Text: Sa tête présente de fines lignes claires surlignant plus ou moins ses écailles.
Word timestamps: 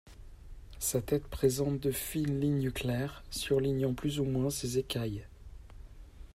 Sa 0.79 0.99
tête 0.99 1.27
présente 1.27 1.79
de 1.79 1.91
fines 1.91 2.39
lignes 2.39 2.71
claires 2.71 3.23
surlignant 3.29 3.93
plus 3.93 4.19
ou 4.19 4.23
moins 4.23 4.49
ses 4.49 4.79
écailles. 4.79 5.27